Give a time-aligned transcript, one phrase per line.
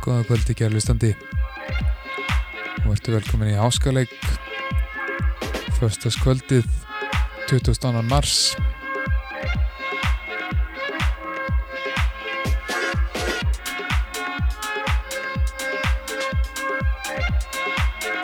[0.00, 1.10] Góða kvöldi kærlustandi
[2.86, 4.14] og ertu velkomin í Háskaleik
[5.76, 6.64] Föstaskvöldið
[7.50, 7.90] 22.
[8.08, 8.54] mars.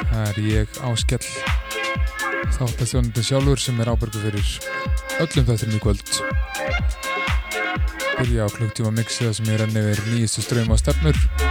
[0.09, 1.21] Það er ég Áskell
[2.57, 4.55] þáttastjónandi sjálfur sem er ábyrgu fyrir
[5.21, 6.17] öllum þettum í kvöld.
[8.17, 11.46] Byrja á klukktíma mixiða sem ég renni yfir nýjastu ströym á stefnur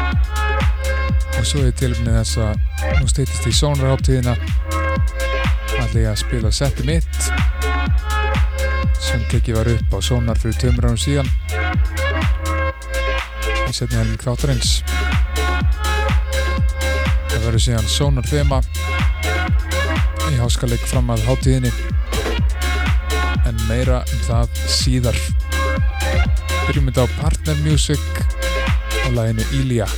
[1.54, 2.56] er tilumni þess að
[2.98, 4.32] nú steytist í sónarháttíðina
[5.78, 7.20] ætla ég að spila setti mitt
[8.98, 11.30] sem tekið var upp á sónar fyrir tömur árum síðan
[13.70, 14.72] í setni helming þáttarins.
[17.30, 18.62] Það verður síðan sónar þema
[20.32, 21.74] í háskaleik fram að háttíðinni
[23.46, 25.22] en meira um það síðar.
[26.66, 28.24] Byrjum þetta á Partner Music
[29.06, 29.92] og læginu Ilja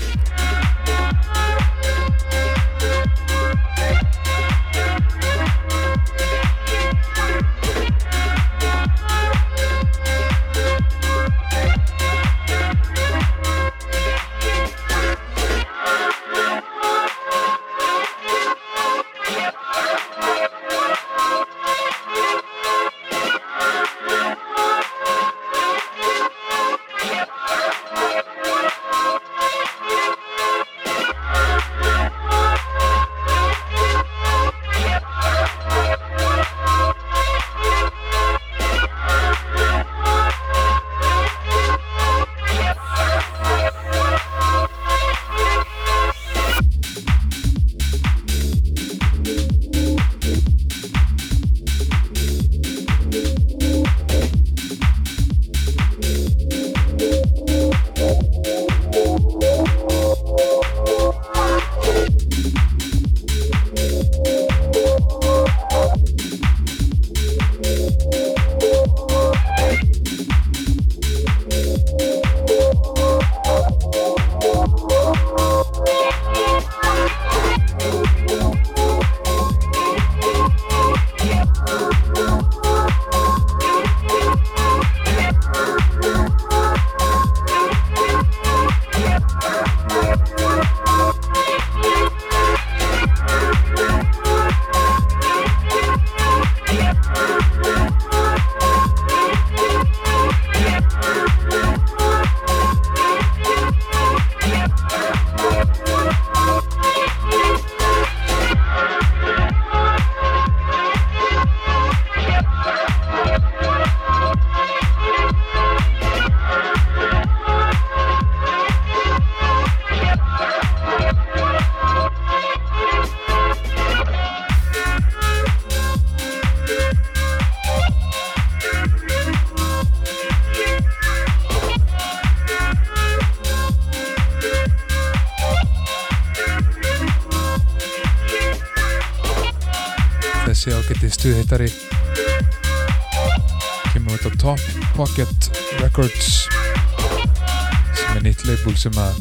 [148.78, 149.18] sem að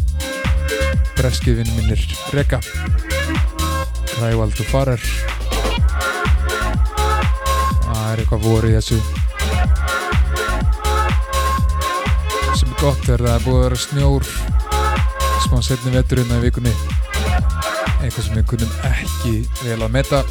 [1.16, 2.02] breskiðvinni mínir
[2.36, 2.60] reka.
[4.20, 5.02] Rævald og Farer
[8.06, 8.98] það er eitthvað voru í þessu.
[12.56, 14.30] Sem er gott er það að búið að vera snjór
[15.46, 16.74] smá setni veturinn að vikunni.
[18.00, 20.24] Eitthvað sem við kunnum ekki vel að meta.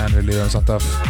[0.00, 1.09] En við líðum samt af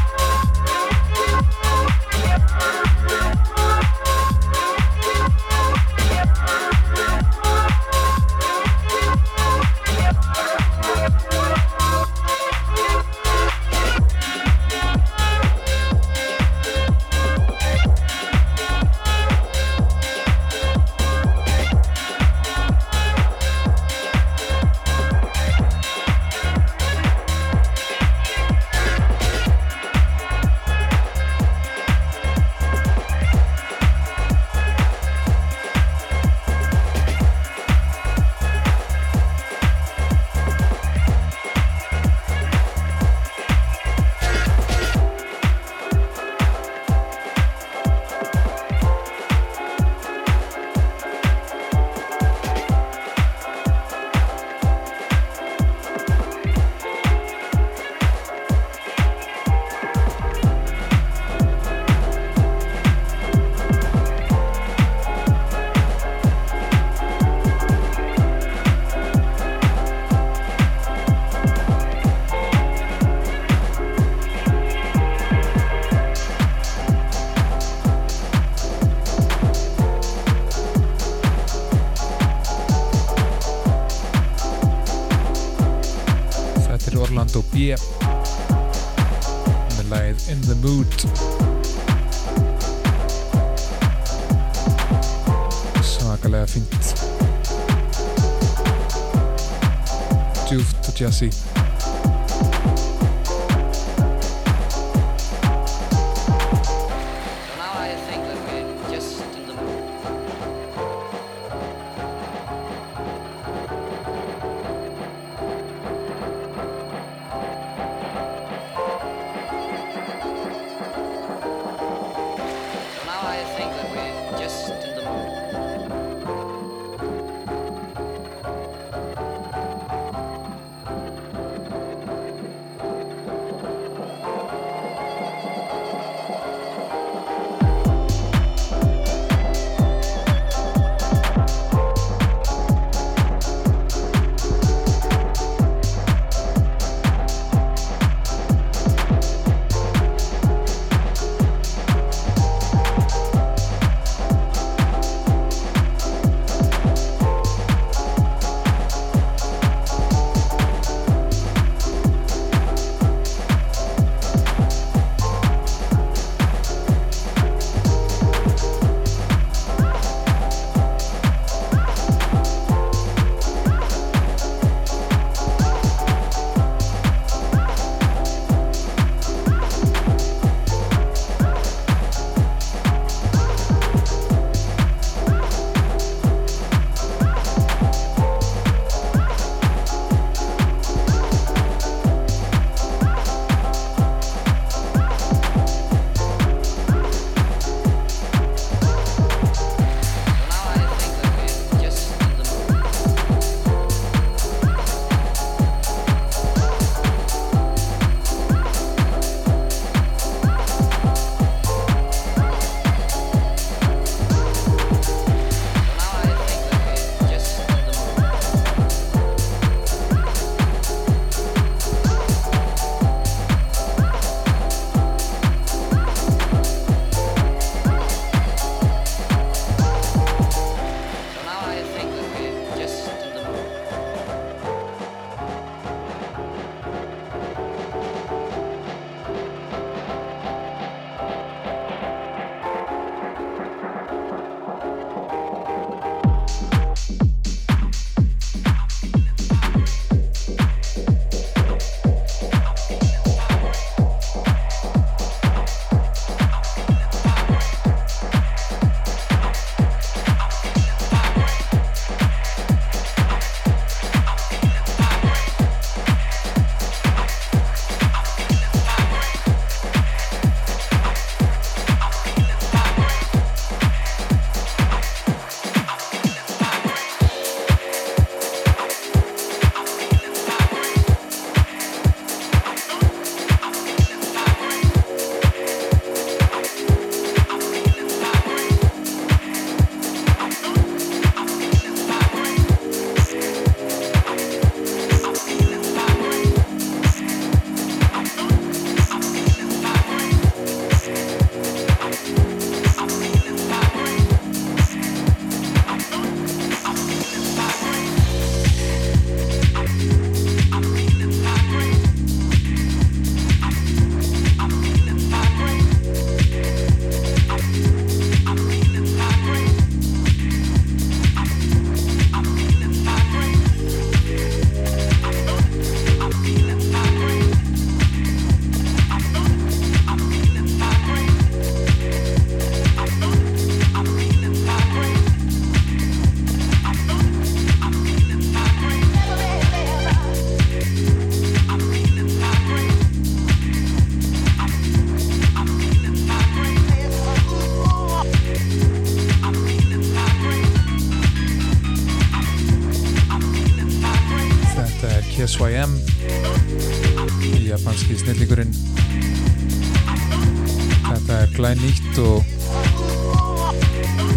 [361.81, 362.45] er nýtt og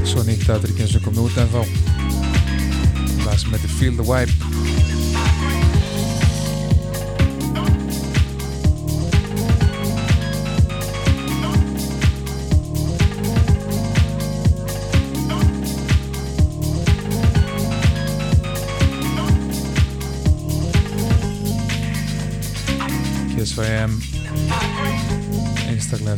[0.08, 1.62] svo nýtt að það er ekki eins og komið út en þá
[3.24, 4.43] það sem heitir Feel the Vibe.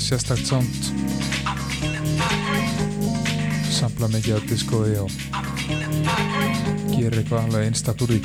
[0.06, 0.90] Sérstakt sound.
[3.74, 5.10] Samla mikið á diskóði og
[6.94, 8.22] gerir eitthvað alveg einstaktur í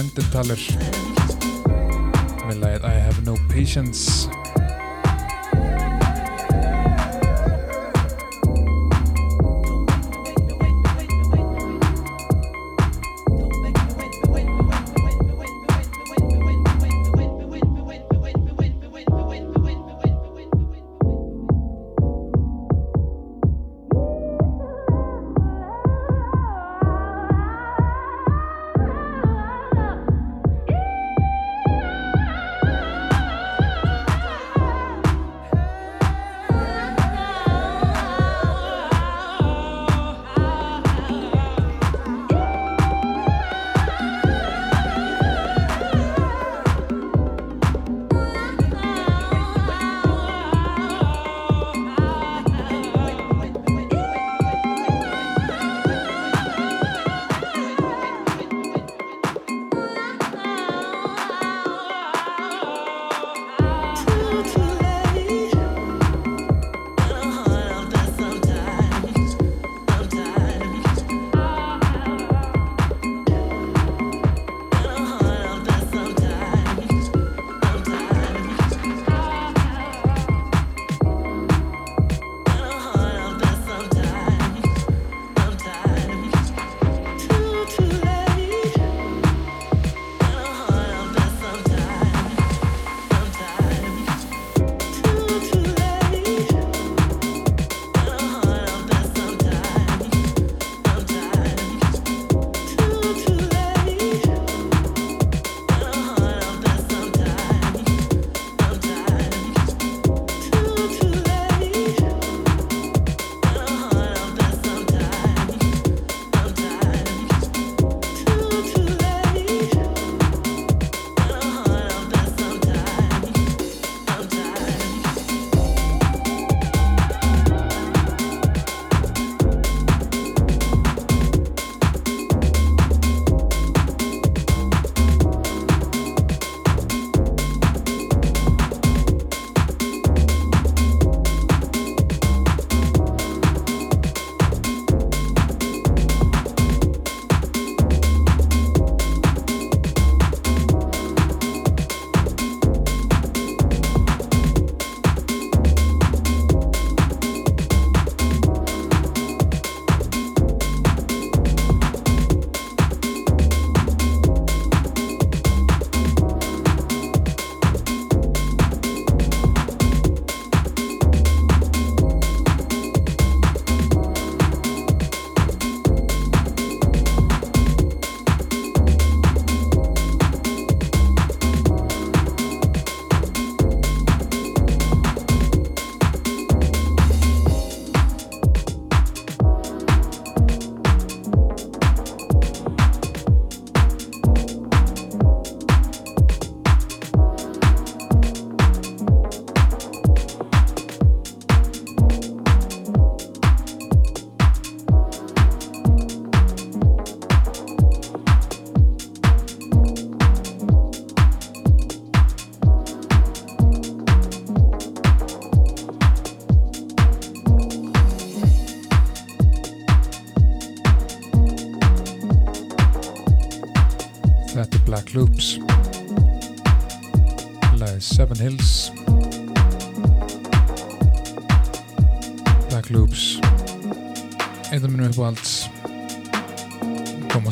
[0.00, 0.80] skemmtilegt
[3.48, 4.29] Patience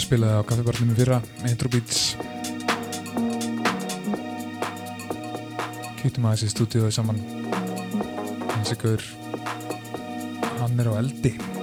[0.09, 1.17] kom að spila það á kaffibarnum í fyrra
[1.51, 2.17] Intro Beats.
[5.99, 7.21] Kýttum aðeins í stúdíóðu saman.
[8.49, 9.05] Og gaur
[10.59, 11.58] hann er á eldi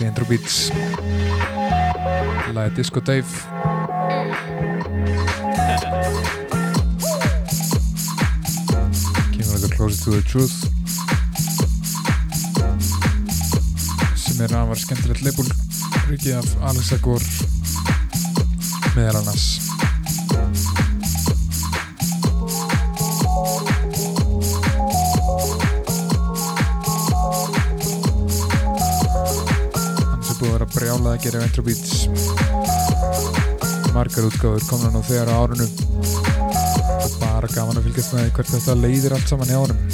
[0.00, 0.70] besti intro beats.
[2.54, 3.26] Lagið Disco Dave.
[9.34, 10.56] Kemur okkar Closer to the Truth.
[14.16, 15.48] Sem er aðvar skemmtilegt leipul
[16.08, 17.24] rikið af Alex Agor
[18.96, 19.49] meðal annars
[31.20, 32.08] að gera Ventro Beats.
[33.92, 35.72] Margar útgáður komna nú þegar á árunum
[37.00, 39.89] og bara gaman að fylgjast með hvert þetta leiðir allt saman í árunum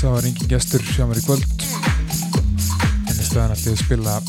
[0.00, 1.64] það var engin gestur sem var í kvöld.
[3.10, 4.20] En í staðan ætti að spila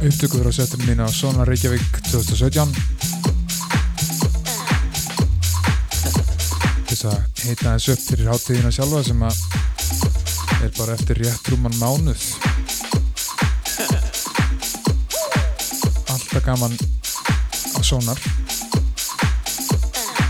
[0.00, 3.10] upptökuður á setjum mín á Sónar Reykjavík 2017
[7.00, 9.38] þess að heita þess upp fyrir háttíðina sjálfa sem að
[10.66, 12.24] er bara eftir rétt rúman mánuð.
[16.12, 18.20] Alltaf gaman á Sónar.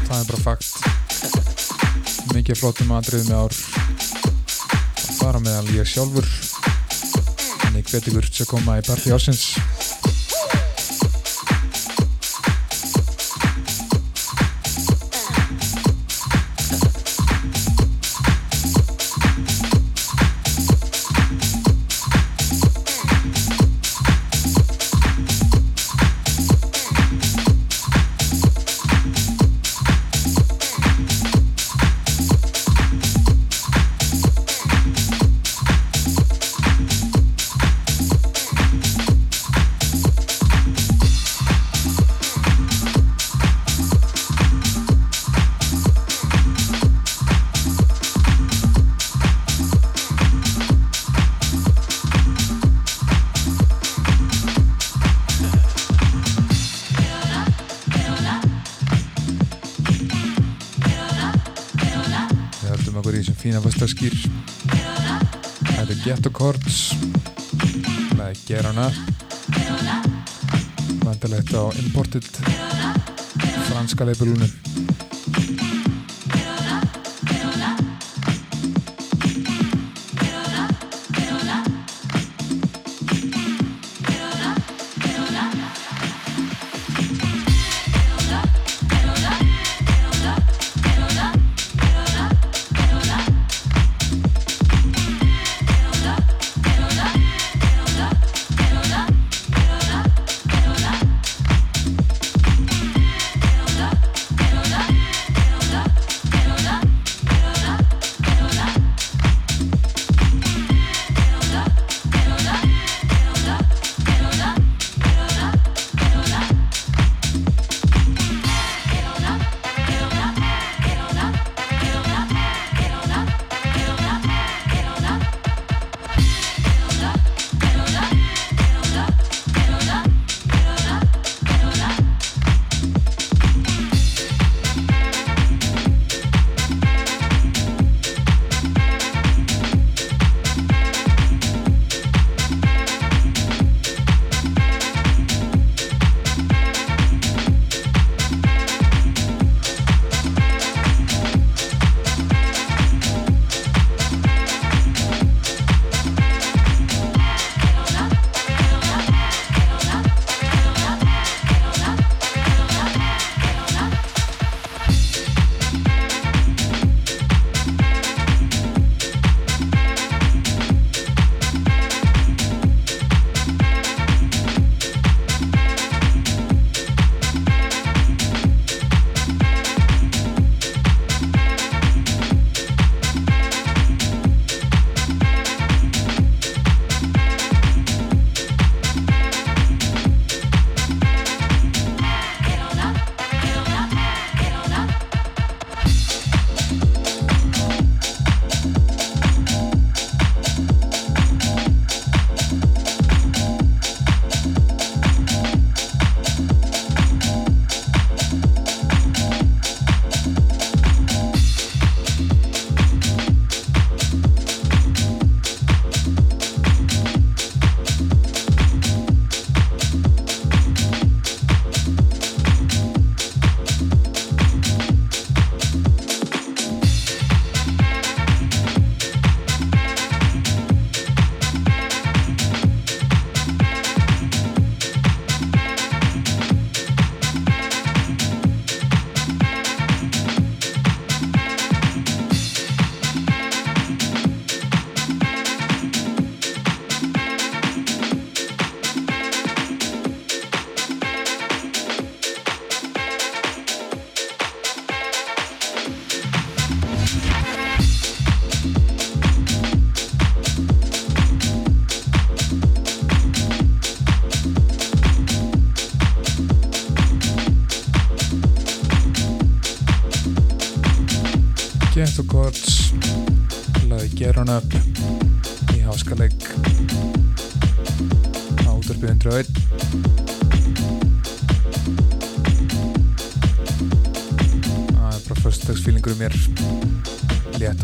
[0.06, 0.72] Það er bara fakt.
[2.30, 3.69] Mikið flottum aðrið með ár
[5.40, 6.26] fara meðal ég sjálfur.
[7.68, 9.89] En ég hveti ykkur til að koma í parti ásins
[63.80, 64.12] Fyrstaskýr
[65.64, 66.80] Þetta er Ghetto Chords
[68.18, 68.90] með Gerana
[71.00, 72.28] Vandalegt á Imported
[73.70, 74.69] franska leipulunum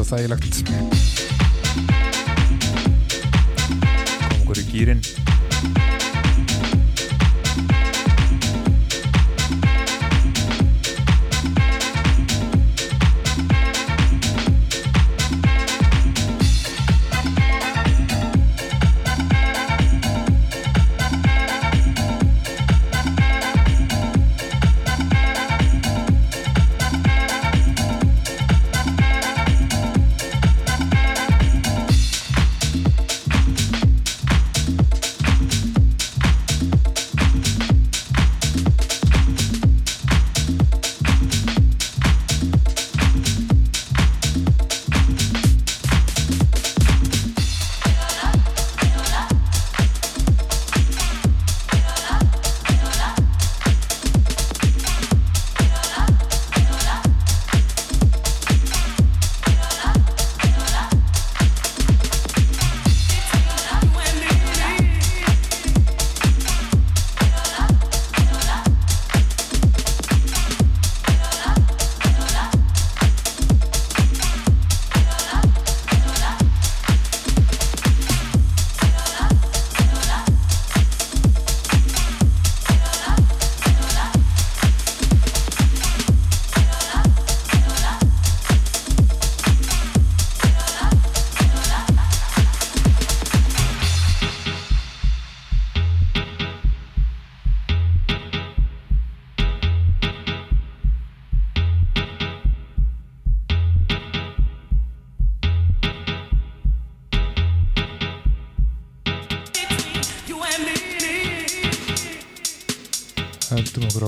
[0.07, 0.63] og þægilegt.
[4.27, 5.01] Komum okkur í gýrin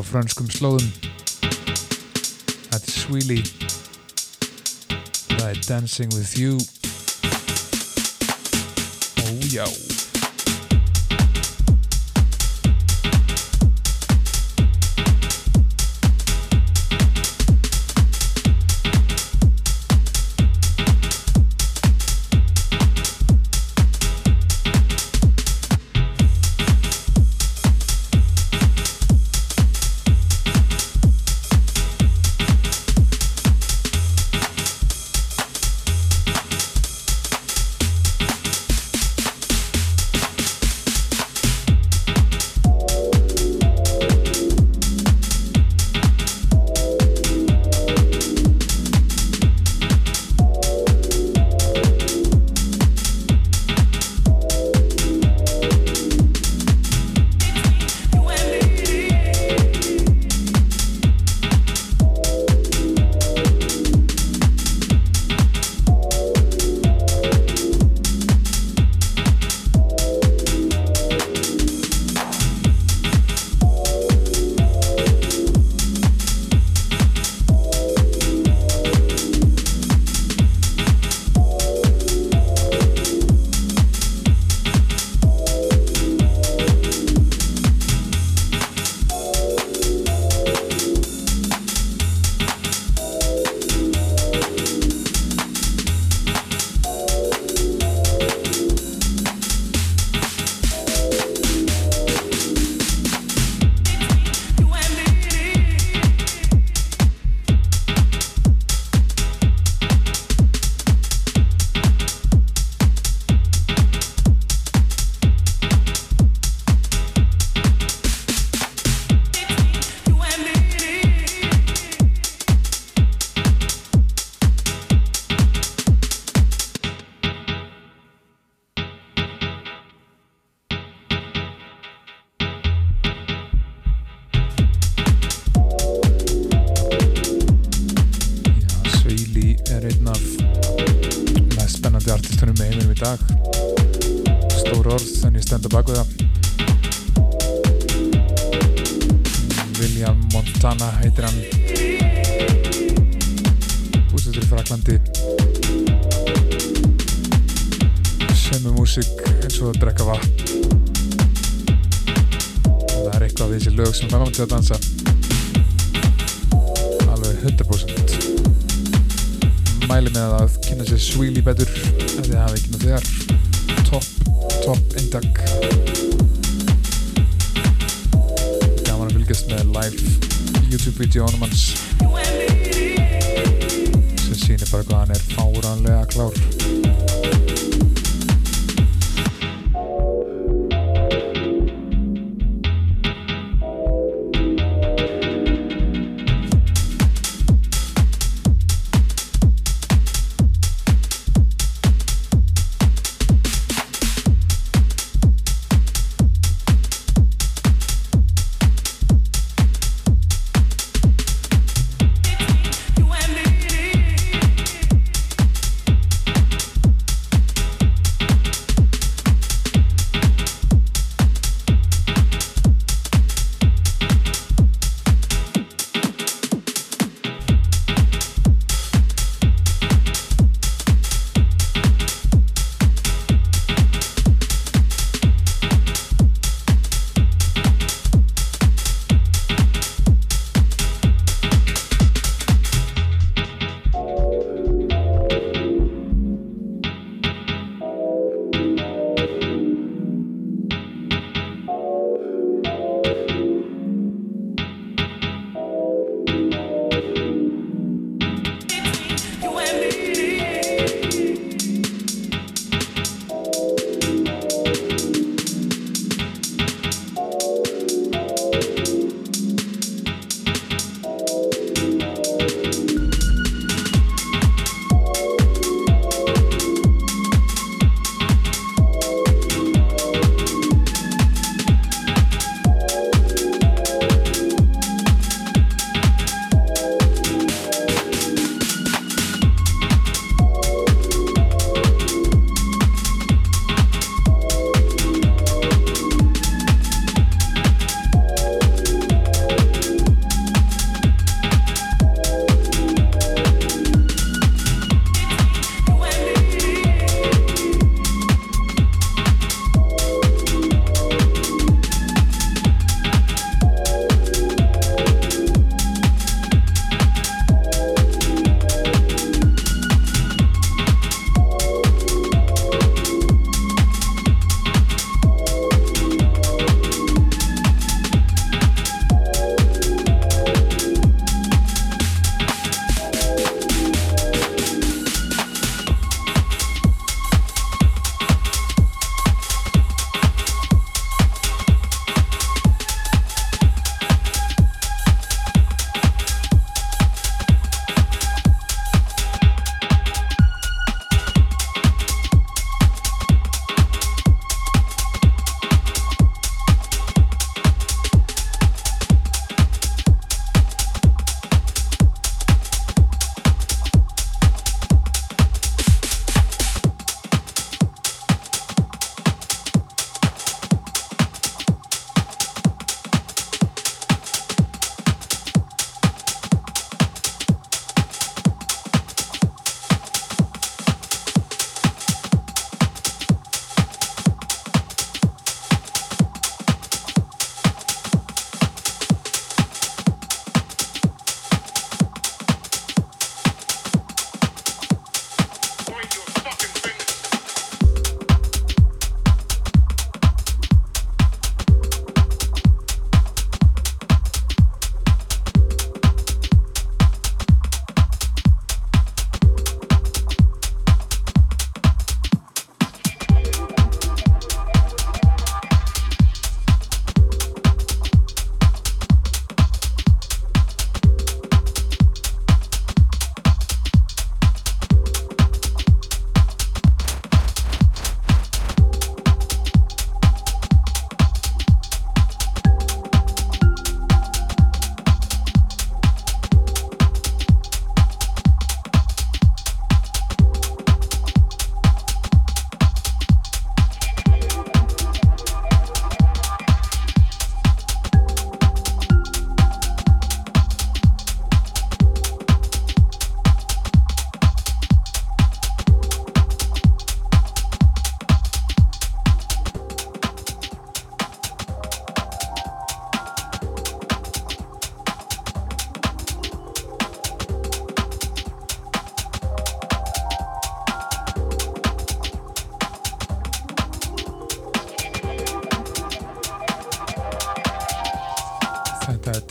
[0.09, 0.89] franskum slóðum.
[2.69, 3.45] Þetta er Sweelie
[5.39, 6.78] Það er Dancing With You.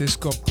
[0.07, 0.46] Þetta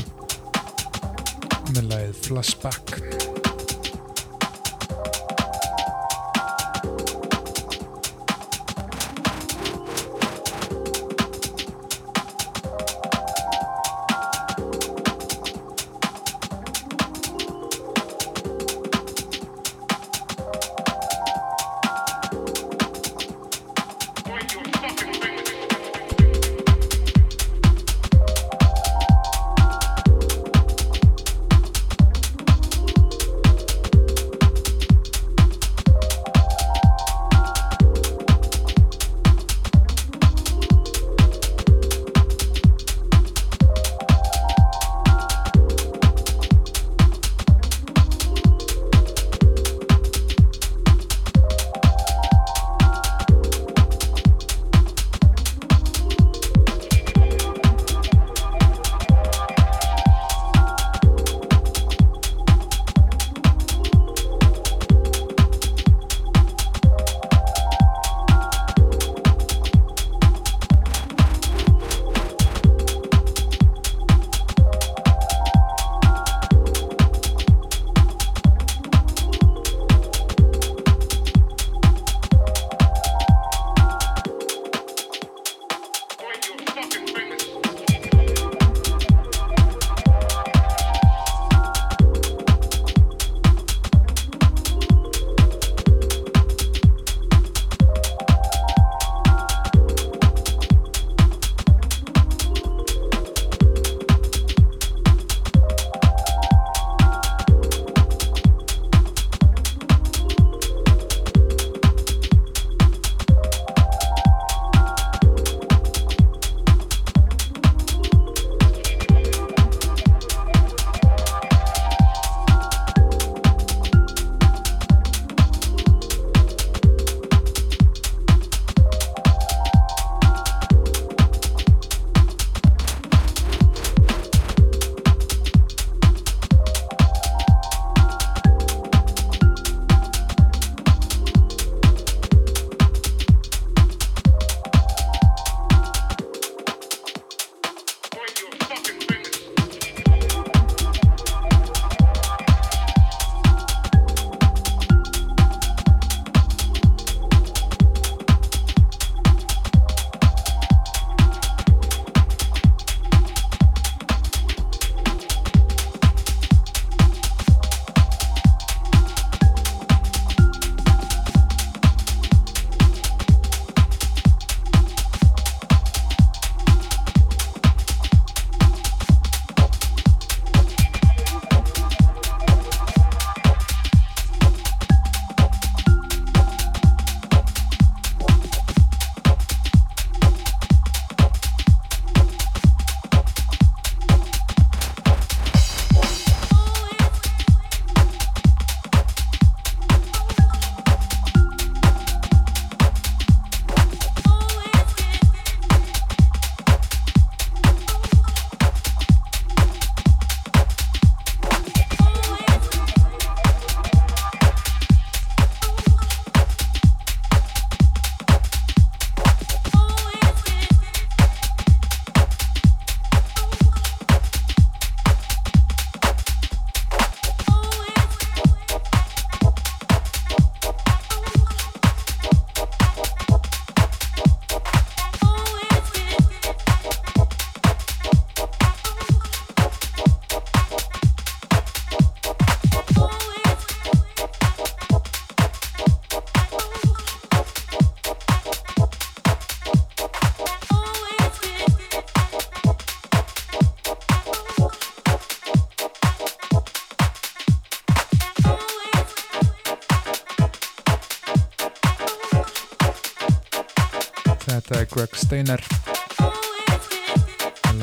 [264.97, 265.59] Greg Steiner.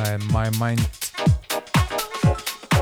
[0.05, 0.83] Er My Mind.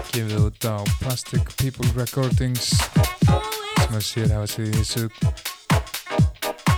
[0.09, 5.05] Gefið út á Plastic People Recordings sem að sér hafa sig í þessu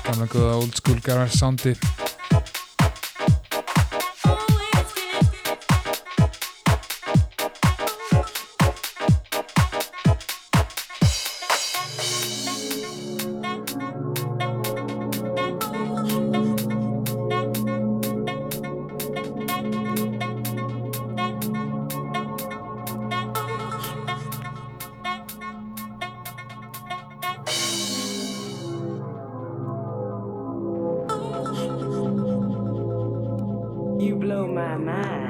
[0.03, 1.77] gamla góða old school garage soundi
[34.05, 35.24] You blow my mind.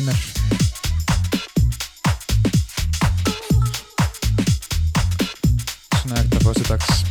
[0.00, 0.16] Greg Steiner
[6.00, 7.04] svona ekta fórsetags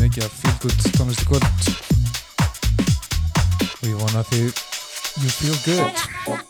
[0.00, 1.70] mikið af feel good tónlisti kvöld.
[3.78, 4.42] Og ég vona því
[5.22, 6.45] you feel good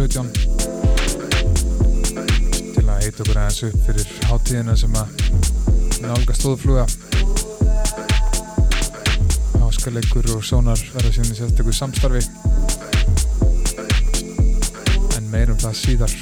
[0.00, 0.32] 2017
[2.72, 5.08] til að heita okkur aðeins upp fyrir hátíðina sem að
[6.00, 6.84] nálga stóðfluga.
[9.60, 12.22] Háskaleikur og Sónar verða síðan í sérstöku samstarfi.
[15.18, 16.12] En meirum það síðar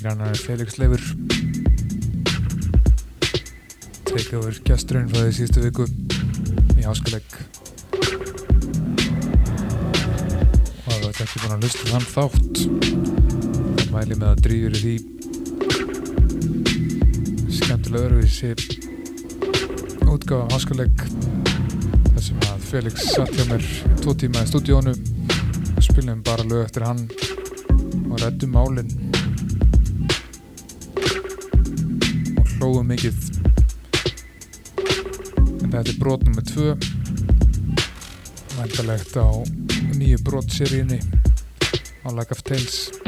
[0.00, 1.02] Þetta er yngre annar Felix Leifur.
[4.08, 5.84] Takeover gesturinn frá því síðustu viku
[6.80, 7.28] í háskalegg
[10.86, 12.54] og ef þetta ekki búin að hlusta þann þátt.
[13.82, 14.96] Þá mæli með að drýjur í því.
[17.58, 18.50] Skemmtilega öruvísi
[20.08, 20.96] útgáða háskalegg
[22.08, 23.68] þar sem að Felix satt hjá mér
[24.00, 24.96] tvo tíma í stúdíónu.
[25.76, 27.04] Og spilum bara lög eftir hann
[28.08, 28.99] og reddum málinn
[32.80, 33.16] hlóðum mikið
[35.60, 36.44] en þetta er brot nr.
[36.48, 36.72] 2
[38.56, 39.28] vendalegt á
[39.98, 41.00] nýju brotseríunni
[42.04, 42.99] á Like of Tales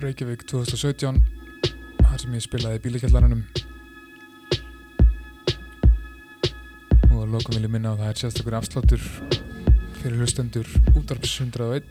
[0.00, 1.20] Reykjavík 2017
[2.00, 3.42] þar sem ég spilaði bílikjallarannum
[7.12, 9.06] og lokum vil ég minna á það er sérstaklega afsláttur
[10.00, 11.84] fyrir hlustendur útarps 101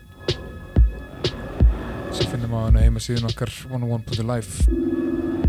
[2.17, 4.65] sem finnum á hana heima síðan okkar 101.life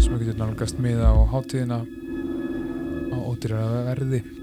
[0.05, 1.81] sem við getum nálgast miða á hátíðina
[3.09, 4.36] á ódýrara verði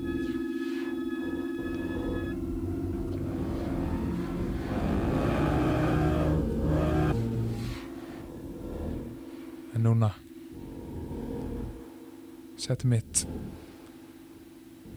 [12.64, 13.26] seti mitt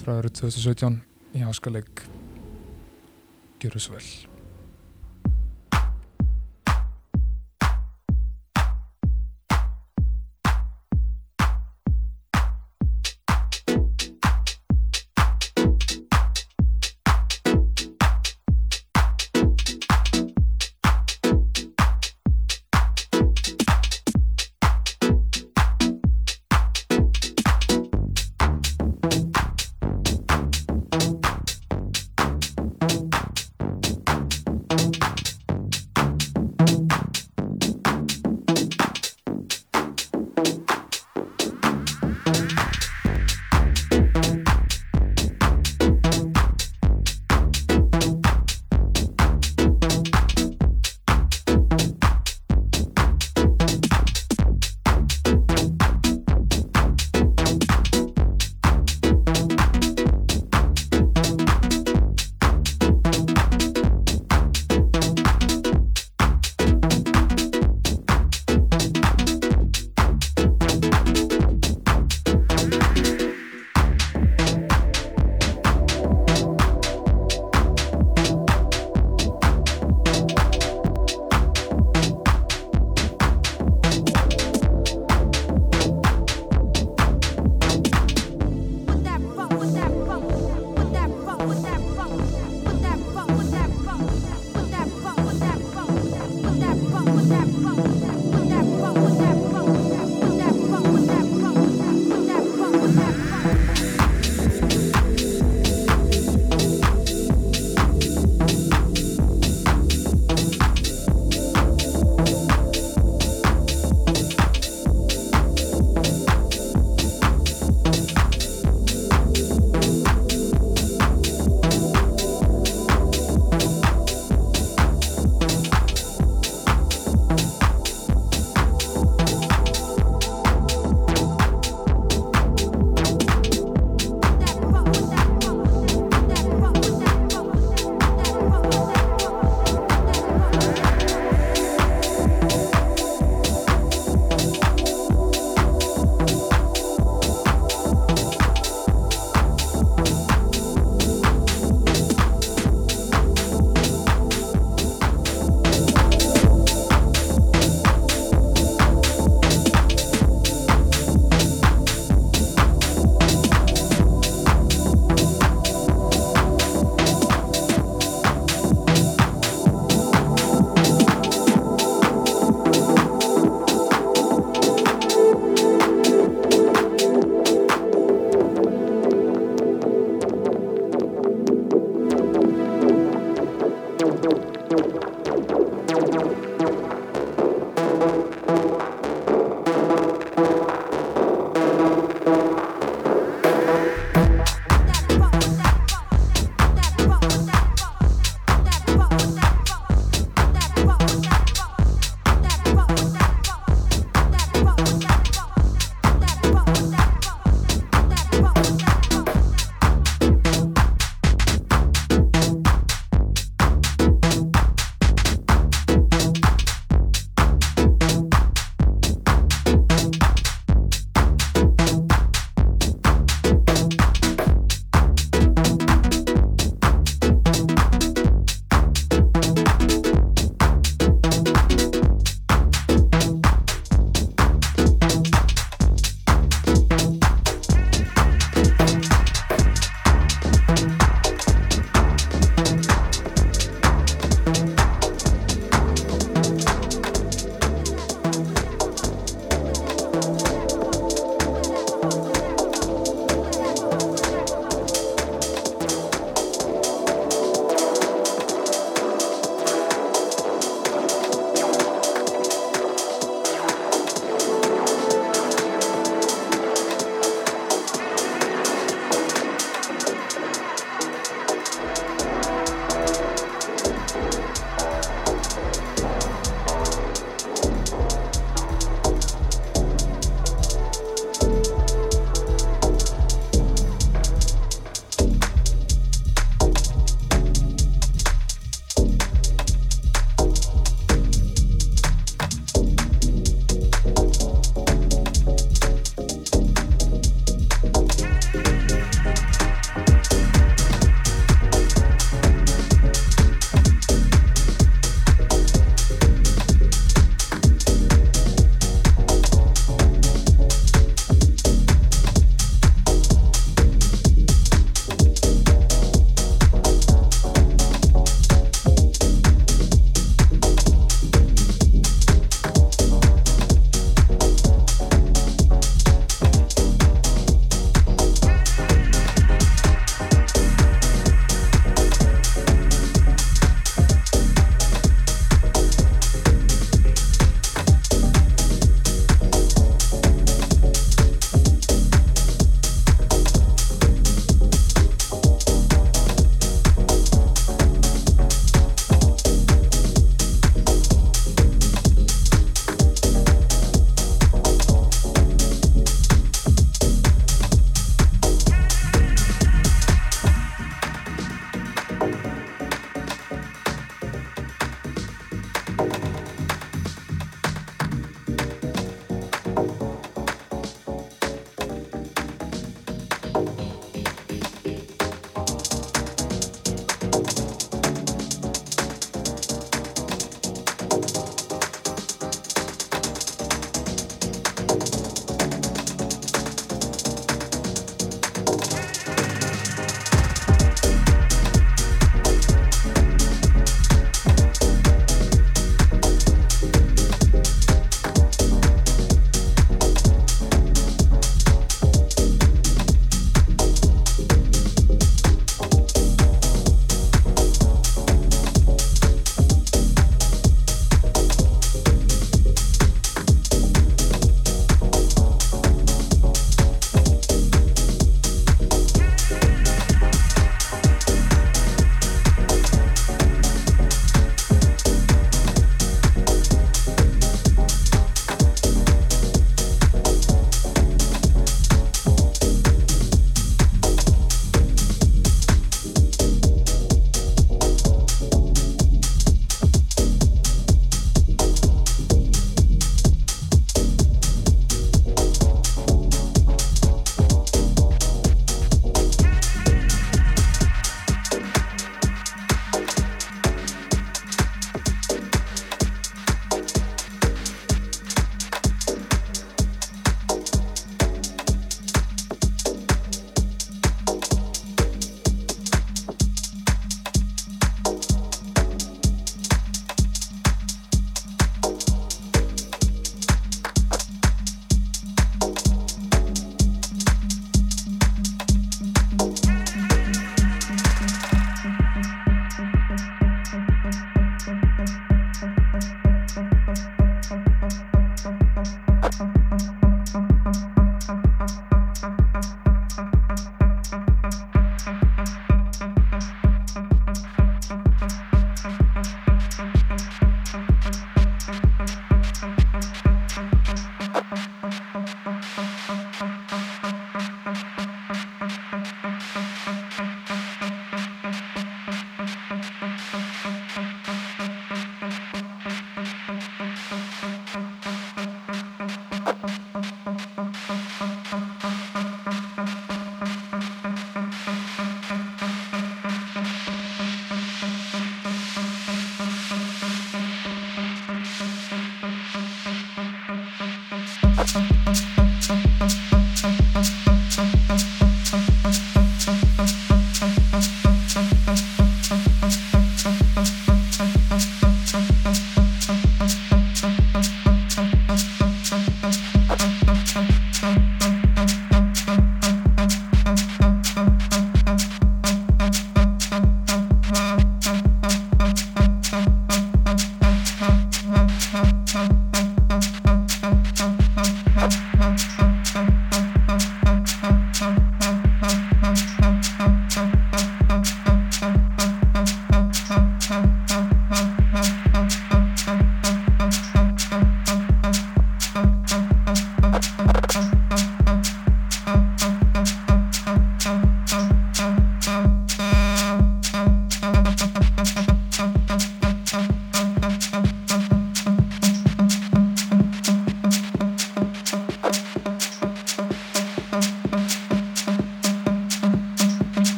[0.00, 0.98] frá árið 2017
[1.38, 2.04] í háskaleg
[3.62, 4.31] Gjör þess vel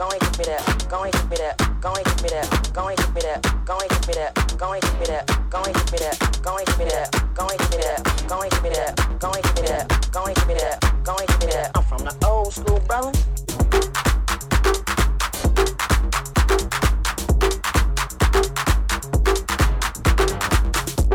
[0.00, 2.72] go and give me that, go and give me that, go and give me that,
[2.72, 5.26] go and give me that, go and give me that, go and give me that,
[5.50, 8.16] go and give me that, go and give me that, go and give me that,
[8.30, 10.80] go and give me that, go and give me that, go and give me that,
[11.04, 11.70] go and give me that.
[11.76, 13.12] I'm from the old school, brother.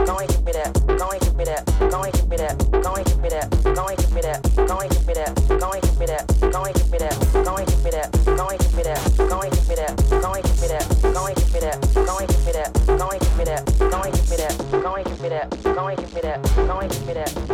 [0.06, 2.54] Go and give me that, go and give me that, go and give me that,
[2.84, 5.34] go and give me that, go and give me that, go and give me that,
[5.58, 7.56] go and give me that, go and give me that, go
[15.76, 16.42] Don't give me that.
[16.56, 17.45] Don't give me that.